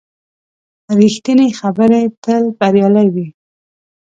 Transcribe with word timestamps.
ریښتینې 0.99 1.47
خبرې 1.59 2.01
تل 2.23 2.43
بریالۍ 2.59 3.07
وي. 3.15 3.27